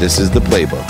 [0.00, 0.88] This is the playbook.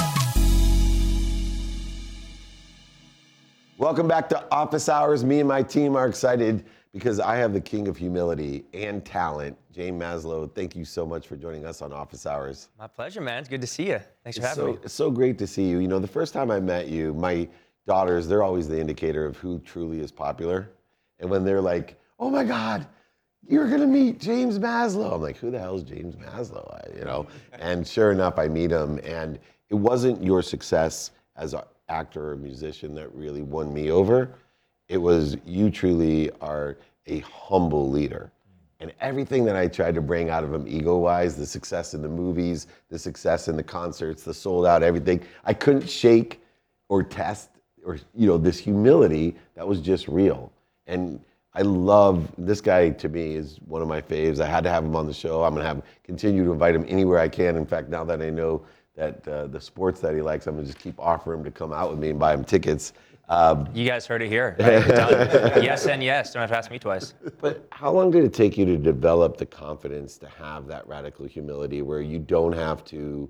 [3.77, 5.25] Welcome back to Office Hours.
[5.25, 9.59] Me and my team are excited because I have the king of humility and talent,
[9.73, 10.49] James Maslow.
[10.55, 12.69] Thank you so much for joining us on Office Hours.
[12.79, 13.41] My pleasure, man.
[13.41, 13.99] It's good to see you.
[14.23, 14.79] Thanks for It's having so, me.
[14.85, 15.81] it's so great to see you.
[15.81, 17.49] You know, the first time I met you, my
[17.89, 20.71] daughters, they're always the indicator of who truly is popular.
[21.19, 22.87] And when they're like, oh my God,
[23.49, 25.15] you're gonna meet James Maslow.
[25.15, 26.73] I'm like, who the hell is James Maslow?
[26.75, 29.01] I- You know, and sure enough, I meet him.
[29.05, 34.35] And it wasn't your success as an actor or musician that really won me over.
[34.89, 36.77] It was you truly are
[37.07, 38.31] a humble leader.
[38.81, 42.01] And everything that I tried to bring out of him ego wise, the success in
[42.01, 46.41] the movies, the success in the concerts, the sold out, everything, I couldn't shake
[46.89, 47.51] or test
[47.85, 50.51] or, you know, this humility that was just real.
[50.87, 51.21] And
[51.53, 54.41] I love this guy to me is one of my faves.
[54.41, 55.43] I had to have him on the show.
[55.43, 57.57] I'm gonna have continue to invite him anywhere I can.
[57.57, 58.63] In fact, now that I know
[58.97, 61.73] that uh, the sports that he likes, I'm gonna just keep offering him to come
[61.73, 62.93] out with me and buy him tickets.
[63.29, 64.57] Um, You guys heard it here.
[64.59, 64.85] Right?
[65.63, 66.33] Yes and yes.
[66.33, 67.15] Don't have to ask me twice.
[67.41, 71.27] But how long did it take you to develop the confidence to have that radical
[71.27, 73.29] humility where you don't have to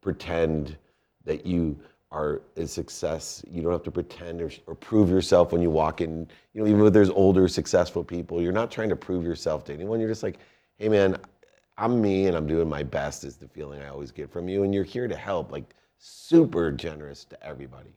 [0.00, 0.76] pretend
[1.24, 1.78] that you
[2.16, 3.44] are a success?
[3.50, 6.26] You don't have to pretend or, or prove yourself when you walk in.
[6.54, 9.74] You know, even if there's older, successful people, you're not trying to prove yourself to
[9.74, 10.00] anyone.
[10.00, 10.38] You're just like,
[10.78, 11.18] hey, man,
[11.76, 14.62] I'm me and I'm doing my best, is the feeling I always get from you.
[14.62, 17.90] And you're here to help, like super generous to everybody.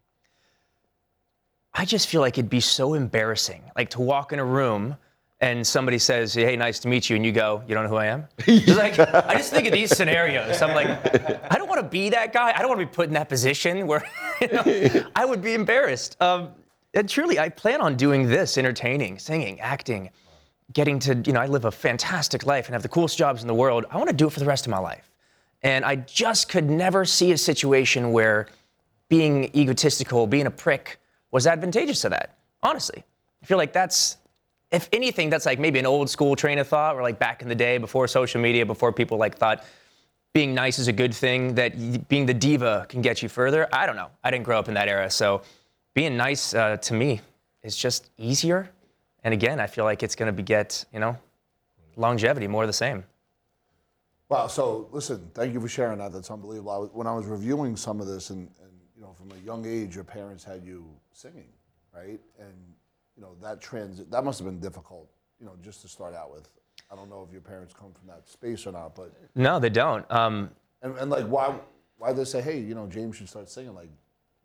[1.73, 4.97] I just feel like it'd be so embarrassing, like to walk in a room
[5.41, 7.95] and somebody says, "Hey, nice to meet you," and you go, "You don't know who
[7.95, 10.61] I am." Just like I just think of these scenarios.
[10.61, 10.87] I'm like,
[11.51, 12.53] I don't want to be that guy.
[12.55, 14.03] I don't want to be put in that position where
[14.41, 16.21] you know, I would be embarrassed.
[16.21, 16.49] Um,
[16.93, 20.09] and truly, I plan on doing this: entertaining, singing, acting,
[20.73, 21.39] getting to you know.
[21.39, 23.85] I live a fantastic life and have the coolest jobs in the world.
[23.89, 25.09] I want to do it for the rest of my life,
[25.63, 28.47] and I just could never see a situation where
[29.09, 30.99] being egotistical, being a prick,
[31.31, 32.35] was advantageous to that.
[32.61, 33.03] Honestly,
[33.41, 34.17] I feel like that's,
[34.71, 37.49] if anything, that's like maybe an old school train of thought, or like back in
[37.49, 39.65] the day before social media, before people like thought
[40.33, 43.67] being nice is a good thing, that being the diva can get you further.
[43.73, 44.09] I don't know.
[44.23, 45.41] I didn't grow up in that era, so
[45.95, 47.21] being nice uh, to me
[47.63, 48.69] is just easier.
[49.23, 51.17] And again, I feel like it's going to be get you know
[51.95, 53.03] longevity more the same.
[54.29, 54.45] Wow.
[54.45, 56.13] So listen, thank you for sharing that.
[56.13, 56.71] That's unbelievable.
[56.71, 59.43] I was, when I was reviewing some of this, and, and you know, from a
[59.43, 61.49] young age, your parents had you singing,
[61.93, 62.19] right?
[62.37, 62.53] And
[63.19, 65.09] you know that transit that must have been difficult.
[65.39, 66.49] You know, just to start out with.
[66.91, 69.69] I don't know if your parents come from that space or not, but No, they
[69.69, 70.09] don't.
[70.09, 70.49] Um,
[70.81, 71.53] and, and like why
[71.97, 73.75] why they say, hey, you know, James should start singing?
[73.75, 73.89] Like,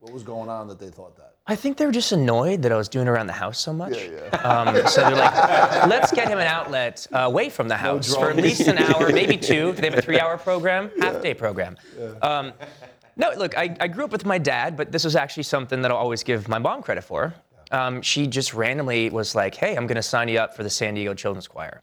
[0.01, 1.37] what was going on that they thought that?
[1.47, 3.97] I think they were just annoyed that I was doing around the house so much.
[3.97, 8.13] Yeah, Um, so they're like, let's get him an outlet uh, away from the house
[8.15, 9.73] for at least an hour, maybe two.
[9.73, 11.77] Do They have a three-hour program, half-day program.
[12.23, 12.53] Um,
[13.17, 15.91] no, look, I, I grew up with my dad, but this was actually something that
[15.91, 17.35] I'll always give my mom credit for.
[17.75, 20.71] Um, she just randomly was like, hey, I'm going to sign you up for the
[20.71, 21.81] San Diego Children's Choir.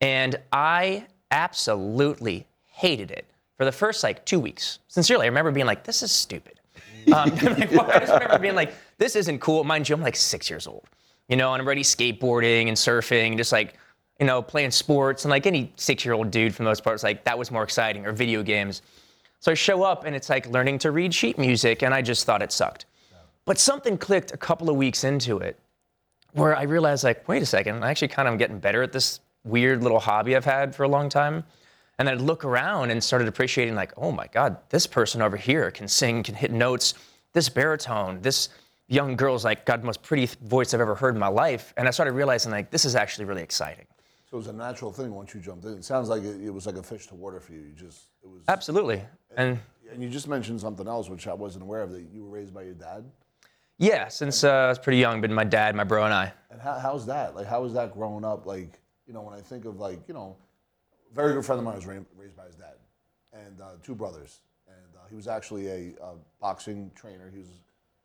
[0.00, 3.26] And I absolutely hated it
[3.58, 4.78] for the first like two weeks.
[4.88, 6.58] Sincerely, I remember being like, this is stupid.
[7.12, 9.64] Um, like, well, I just remember being like, this isn't cool.
[9.64, 10.84] Mind you, I'm like six years old,
[11.28, 13.74] you know, and I'm already skateboarding and surfing just like,
[14.20, 15.24] you know, playing sports.
[15.24, 17.50] And like any six year old dude, for the most part, it's like, that was
[17.50, 18.82] more exciting or video games.
[19.40, 22.24] So I show up and it's like learning to read sheet music, and I just
[22.24, 22.86] thought it sucked.
[23.44, 25.58] But something clicked a couple of weeks into it
[26.32, 28.92] where I realized, like, wait a second, I actually kind of am getting better at
[28.92, 31.44] this weird little hobby I've had for a long time.
[31.98, 35.70] And I'd look around and started appreciating, like, oh my God, this person over here
[35.70, 36.94] can sing, can hit notes,
[37.32, 38.48] this baritone, this
[38.88, 41.74] young girl's like got the most pretty voice I've ever heard in my life.
[41.76, 43.86] And I started realizing, like, this is actually really exciting.
[44.30, 45.72] So it was a natural thing once you jumped in.
[45.74, 47.60] It sounds like it, it was like a fish to water for you.
[47.60, 48.42] You just it was.
[48.48, 49.02] Absolutely.
[49.36, 49.58] And
[49.92, 52.54] And you just mentioned something else which I wasn't aware of that you were raised
[52.54, 53.04] by your dad.
[53.78, 56.32] Yeah, since uh, I was pretty young, been my dad, my bro, and I.
[56.50, 57.34] And how, how's that?
[57.34, 58.46] Like, how was that growing up?
[58.46, 60.36] Like, you know, when I think of like, you know,
[61.14, 62.74] very good friend of mine was ra- raised by his dad,
[63.32, 65.92] and uh, two brothers, and uh, he was actually a
[66.40, 67.30] boxing trainer.
[67.30, 67.48] He was,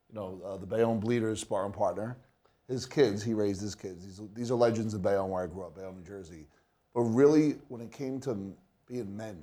[0.10, 2.18] you know, uh, the Bayonne Bleeders sparring partner.
[2.68, 4.04] His kids, he raised his kids.
[4.06, 6.48] These, these are legends of Bayonne, where I grew up, Bayonne, New Jersey.
[6.94, 8.54] But really, when it came to
[8.88, 9.38] being men,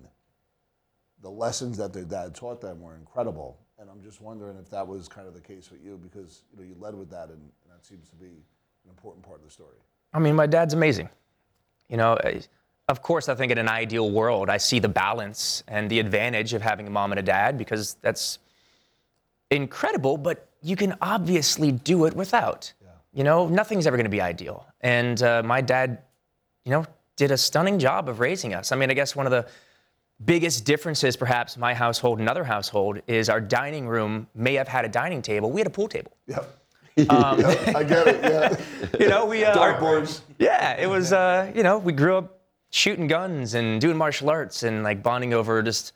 [1.22, 3.58] the lessons that their dad taught them were incredible.
[3.78, 6.58] And I'm just wondering if that was kind of the case with you, because you
[6.58, 9.44] know you led with that, and, and that seems to be an important part of
[9.44, 9.76] the story.
[10.12, 11.08] I mean, my dad's amazing.
[11.88, 12.42] You know, I-
[12.88, 16.52] of course, I think in an ideal world, I see the balance and the advantage
[16.52, 18.38] of having a mom and a dad because that's
[19.50, 22.72] incredible, but you can obviously do it without.
[23.14, 24.66] You know, nothing's ever going to be ideal.
[24.80, 26.02] And uh, my dad,
[26.64, 26.84] you know,
[27.16, 28.72] did a stunning job of raising us.
[28.72, 29.46] I mean, I guess one of the
[30.24, 34.84] biggest differences, perhaps, my household and other household is our dining room may have had
[34.84, 35.50] a dining table.
[35.50, 36.12] We had a pool table.
[36.26, 36.60] Yep.
[36.96, 37.10] Yep,
[37.74, 38.22] I get it.
[38.22, 38.56] Yeah.
[39.00, 40.20] You know, we uh, Dartboards.
[40.38, 41.12] Yeah, it was.
[41.12, 42.38] Uh, you know, we grew up
[42.70, 45.92] shooting guns and doing martial arts and like bonding over just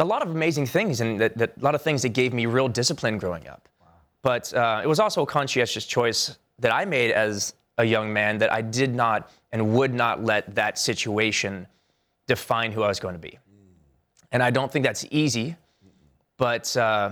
[0.00, 2.46] a lot of amazing things and that, that, a lot of things that gave me
[2.46, 3.68] real discipline growing up.
[4.22, 8.38] But uh, it was also a conscientious choice that I made as a young man
[8.38, 11.66] that I did not and would not let that situation
[12.26, 13.38] define who I was going to be.
[14.34, 15.54] And I don't think that's easy,
[16.38, 17.10] but uh,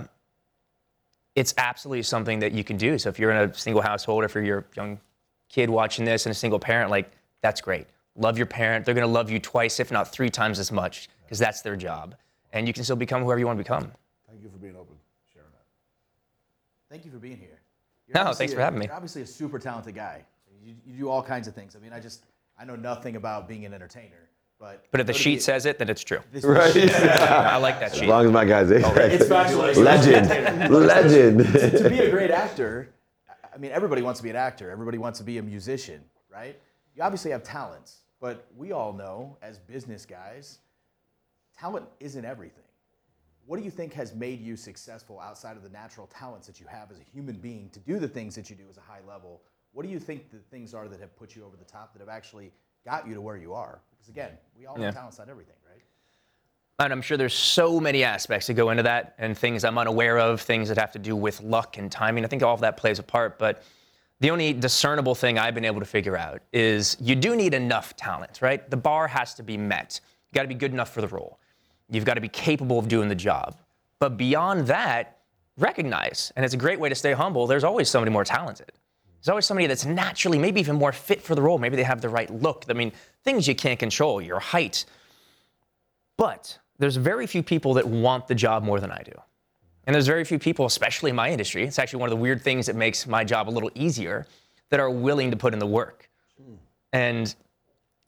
[1.37, 2.99] it's absolutely something that you can do.
[2.99, 4.99] So if you're in a single household, or if you're a young
[5.49, 7.87] kid watching this and a single parent, like that's great.
[8.17, 8.85] Love your parent.
[8.85, 11.77] They're going to love you twice, if not three times as much, because that's their
[11.77, 12.17] job.
[12.53, 13.93] And you can still become whoever you want to become.
[14.29, 14.97] Thank you for being open,
[15.33, 15.65] sharing that.
[16.91, 17.61] Thank you for being here.
[18.09, 18.87] You're No, thanks for a- having me.
[18.87, 20.25] You're obviously a super talented guy.
[20.61, 21.77] You, you do all kinds of things.
[21.77, 22.25] I mean, I just
[22.59, 24.29] I know nothing about being an entertainer,
[24.63, 26.21] but But if the sheet be- says it, then it's true.
[26.33, 26.75] this Right.
[26.95, 28.05] I like that sheet.
[28.05, 29.63] As long as my guys, oh, it's factual.
[29.83, 30.29] legend,
[30.71, 31.39] legend.
[31.79, 32.89] to be a great actor,
[33.53, 34.71] I mean, everybody wants to be an actor.
[34.71, 36.01] Everybody wants to be a musician,
[36.33, 36.57] right?
[36.95, 40.61] You obviously have talents, but we all know as business guys,
[41.59, 42.63] talent isn't everything.
[43.47, 46.67] What do you think has made you successful outside of the natural talents that you
[46.69, 49.01] have as a human being to do the things that you do as a high
[49.09, 49.43] level?
[49.73, 51.99] What do you think the things are that have put you over the top that
[51.99, 52.53] have actually
[52.85, 53.81] got you to where you are?
[53.91, 54.87] Because again, we all Yeah.
[54.87, 55.83] have talents, on everything, right?
[56.79, 60.19] And I'm sure there's so many aspects that go into that and things I'm unaware
[60.19, 62.25] of, things that have to do with luck and timing.
[62.25, 63.39] I think all of that plays a part.
[63.39, 63.63] But
[64.21, 67.95] the only discernible thing I've been able to figure out is you do need enough
[67.97, 68.69] talent, right?
[68.69, 70.01] The bar has to be met.
[70.31, 71.39] You got to be good enough for the role.
[71.89, 73.59] You've got to be capable of doing the job.
[73.99, 75.19] But beyond that,
[75.59, 78.73] recognize, and it's a great way to stay humble, there's always somebody more talented.
[79.23, 81.57] There's always somebody that's naturally, maybe even more fit for the role.
[81.57, 82.65] Maybe they have the right look.
[82.69, 82.91] I mean,
[83.23, 84.85] things you can't control, your height,
[86.17, 89.13] but there's very few people that want the job more than I do.
[89.87, 92.43] And there's very few people, especially in my industry, it's actually one of the weird
[92.43, 94.27] things that makes my job a little easier,
[94.71, 96.09] that are willing to put in the work.
[96.93, 97.33] And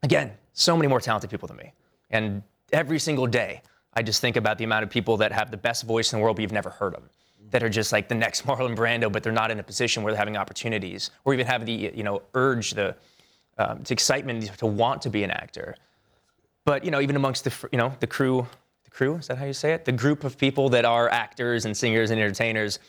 [0.03, 1.73] again, so many more talented people than me.
[2.11, 3.63] And every single day,
[3.93, 6.23] I just think about the amount of people that have the best voice in the
[6.25, 7.09] world, but you've never heard them,
[7.55, 10.13] that are just like the next Marlon Brando, but they're not in a position where
[10.13, 12.97] they're having opportunities, or even have the you know urge, the,
[13.59, 15.77] um, the excitement to want to be an actor.
[16.65, 18.45] But you know even amongst the you know the crew
[18.83, 19.85] the crew is that how you say it?
[19.85, 22.81] The group of people that are actors and singers and entertainers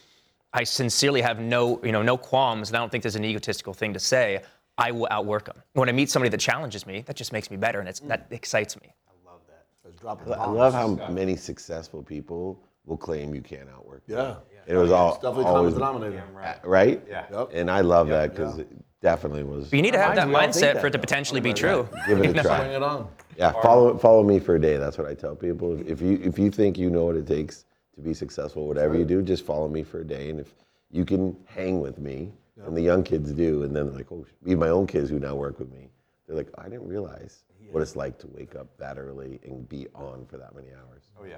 [0.56, 3.74] i sincerely have no you know no qualms and i don't think there's an egotistical
[3.74, 4.42] thing to say.
[4.78, 7.58] I will outwork them when i meet somebody that challenges me that just makes me
[7.58, 8.94] better and it's, that excites me.
[9.08, 9.66] I love that.
[9.84, 10.32] Let's drop it.
[10.32, 14.06] I love how many successful people will claim you can't outwork.
[14.08, 14.18] them.
[14.18, 14.36] Yeah.
[14.68, 16.42] It was all It's definitely always common denominator.
[16.44, 17.02] Uh, right.
[17.08, 17.26] Yeah.
[17.32, 17.52] Yep.
[17.54, 18.68] And I love that because it
[19.02, 19.72] definitely was.
[19.72, 21.54] you need to have that Reminds me, we all mindset for it to potentially be
[21.54, 22.66] true Give it a Bring try.
[22.66, 23.08] it on.
[23.38, 24.78] Yeah, follow follow me for a day.
[24.78, 25.80] That's what I tell people.
[25.88, 27.66] If you if you think you know what it takes
[27.96, 30.30] to be successful, whatever you do, just follow me for a day.
[30.30, 30.54] And if
[30.90, 32.32] you can hang with me,
[32.66, 35.20] and the young kids do, and then they're like, oh, even my own kids who
[35.20, 35.90] now work with me,
[36.26, 39.88] they're like, I didn't realize what it's like to wake up that early and be
[39.94, 41.04] on for that many hours.
[41.20, 41.38] Oh yeah.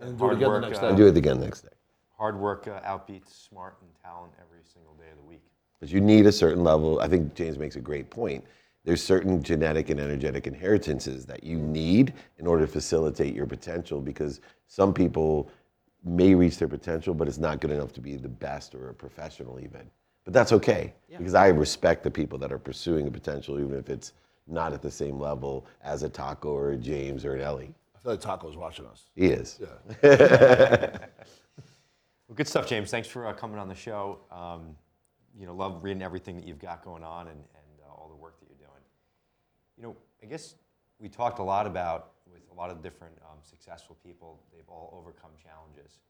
[0.00, 0.88] And do it Hard again the work, next uh, day.
[0.88, 1.68] And do it again next day.
[2.16, 5.42] Hard work uh, outbeats smart and talent every single day of the week.
[5.80, 7.00] But you need a certain level.
[7.00, 8.44] I think James makes a great point.
[8.84, 14.00] There's certain genetic and energetic inheritances that you need in order to facilitate your potential
[14.00, 15.50] because some people
[16.04, 18.94] may reach their potential, but it's not good enough to be the best or a
[18.94, 19.82] professional even.
[20.24, 23.88] But that's okay because I respect the people that are pursuing a potential, even if
[23.88, 24.12] it's
[24.46, 27.74] not at the same level as a Taco or a James or an Ellie.
[27.98, 29.04] I feel like Taco's watching us.
[29.16, 29.60] He is.
[30.02, 30.98] Yeah.
[32.28, 32.90] Well, good stuff, James.
[32.90, 34.18] Thanks for uh, coming on the show.
[34.30, 34.76] Um,
[35.34, 38.16] you know, love reading everything that you've got going on and, and uh, all the
[38.16, 38.82] work that you're doing.
[39.78, 40.54] You know, I guess
[40.98, 44.42] we talked a lot about with a lot of different um, successful people.
[44.52, 46.00] They've all overcome challenges.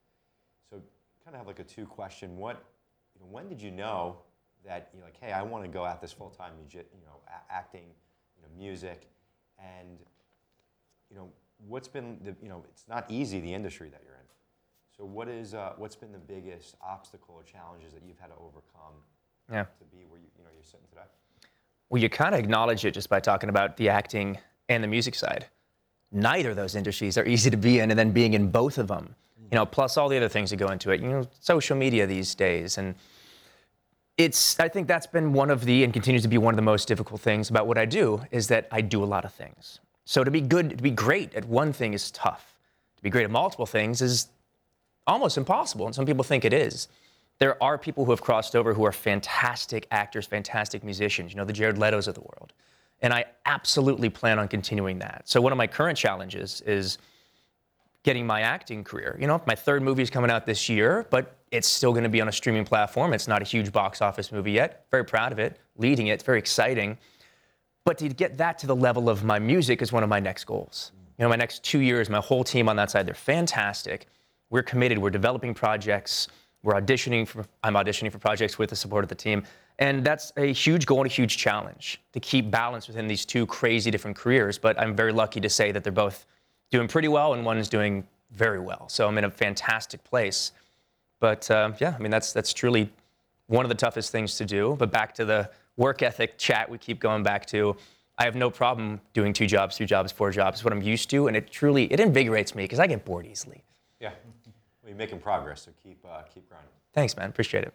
[0.69, 0.83] So,
[1.25, 2.37] kind of have like a two question.
[2.37, 2.65] What,
[3.15, 4.17] you know, when did you know
[4.67, 7.53] that you're like, hey, I want to go at this full time, you know, a-
[7.53, 7.85] acting,
[8.37, 9.09] you know, music,
[9.61, 9.99] and
[11.11, 11.29] you know,
[11.67, 14.19] what's been the, you know, it's not easy the industry that you're in.
[14.97, 18.35] So what is, uh, what's been the biggest obstacle or challenges that you've had to
[18.35, 18.95] overcome
[19.51, 21.07] yeah to be where you, you know, you're sitting today?
[21.89, 24.39] Well, you kind of acknowledge it just by talking about the acting
[24.69, 25.47] and the music side.
[26.13, 28.89] Neither of those industries are easy to be in, and then being in both of
[28.89, 29.15] them,
[29.51, 31.01] you know, plus all the other things that go into it.
[31.01, 32.95] You know, social media these days, and
[34.17, 34.59] it's.
[34.59, 36.89] I think that's been one of the and continues to be one of the most
[36.89, 39.81] difficult things about what I do is that I do a lot of things.
[40.09, 42.57] So to be good, to be great at one thing is tough.
[42.97, 44.29] To be great at multiple things is
[45.07, 46.89] almost impossible, and some people think it is.
[47.41, 51.45] There are people who have crossed over who are fantastic actors, fantastic musicians, you know,
[51.45, 52.55] the Jared Leto's of the world.
[53.03, 55.29] And I absolutely plan on continuing that.
[55.29, 56.97] So one of my current challenges is
[58.03, 59.15] getting my acting career.
[59.21, 62.09] You know, my third movie is coming out this year, but it's still going to
[62.09, 63.13] be on a streaming platform.
[63.13, 64.87] It's not a huge box office movie yet.
[64.91, 66.13] Very proud of it, leading it.
[66.13, 66.97] It's very exciting.
[67.89, 70.45] But to get that to the level of my music is one of my next
[70.45, 70.93] goals.
[71.17, 74.09] You know, my next two years, my whole team on that side, they're fantastic.
[74.51, 74.99] We're committed.
[74.99, 76.29] We're developing projects.
[76.63, 77.47] We're auditioning for.
[77.63, 79.43] I'm auditioning for projects with the support of the team,
[79.79, 83.47] and that's a huge goal and a huge challenge to keep balance within these two
[83.47, 84.59] crazy different careers.
[84.59, 86.27] But I'm very lucky to say that they're both
[86.71, 88.91] doing pretty well, and one is doing very well.
[88.91, 90.53] So I'm in a fantastic place.
[91.21, 92.93] But uh, yeah, I mean that's that's truly
[93.47, 94.77] one of the toughest things to do.
[94.79, 97.75] But back to the work ethic chat we keep going back to.
[98.19, 100.59] I have no problem doing two jobs, three jobs, four jobs.
[100.59, 103.27] It's what I'm used to, and it truly it invigorates me because I get bored
[103.27, 103.63] easily.
[104.01, 104.11] Yeah.
[104.83, 106.69] Well, you're making progress, so keep uh, keep grinding.
[106.93, 107.31] Thanks, man.
[107.31, 107.73] Appreciate it.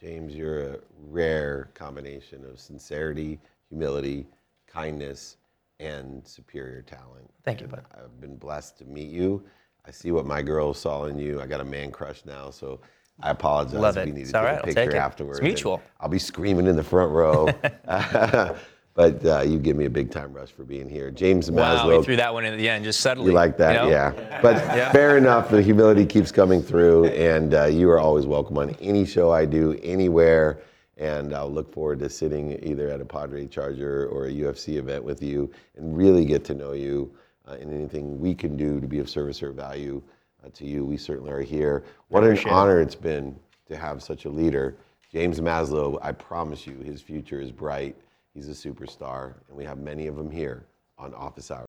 [0.00, 3.38] James, you're a rare combination of sincerity,
[3.70, 4.26] humility,
[4.66, 5.36] kindness,
[5.80, 7.30] and superior talent.
[7.42, 7.84] Thank you, And bud.
[7.94, 9.42] I've been blessed to meet you.
[9.86, 11.40] I see what my girls saw in you.
[11.40, 12.80] I got a man crush now, so
[13.20, 14.06] I apologize Love if it.
[14.06, 14.86] we need It's to all take right, a picture take.
[14.88, 15.38] It's afterwards.
[15.38, 15.82] and mutual.
[16.00, 17.46] I'll be screaming in the front row.
[18.94, 21.10] but uh, you give me a big time rush for being here.
[21.10, 21.98] James Wow, Maslow.
[21.98, 23.26] we threw that one in at the end just subtly.
[23.26, 23.88] You like that, you know?
[23.88, 24.40] yeah.
[24.42, 24.58] But
[24.92, 25.48] fair enough.
[25.48, 29.44] The humility keeps coming through, and uh, you are always welcome on any show I
[29.44, 30.60] do, anywhere.
[30.96, 35.02] And I'll look forward to sitting either at a Padre Charger or a UFC event
[35.02, 37.12] with you, and really get to know you.
[37.46, 40.02] Uh, and anything we can do to be of service or value
[40.44, 41.84] Uh, to you, we certainly are here.
[42.08, 42.54] What an appreciate it.
[42.54, 43.36] honor it's been
[43.66, 44.76] to have such a leader,
[45.10, 45.98] James Maslow.
[46.02, 47.96] I promise you, his future is bright.
[48.34, 50.64] He's a superstar, and we have many of them here
[50.98, 51.66] on Office Hours.